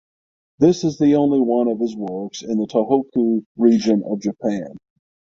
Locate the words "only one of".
1.13-1.79